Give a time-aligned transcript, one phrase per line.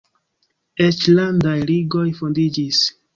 [0.85, 2.81] Eĉ landaj ligoj fondiĝis.